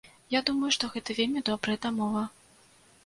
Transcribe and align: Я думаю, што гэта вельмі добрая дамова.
Я 0.35 0.39
думаю, 0.47 0.71
што 0.77 0.89
гэта 0.95 1.15
вельмі 1.19 1.43
добрая 1.53 1.77
дамова. 1.85 2.25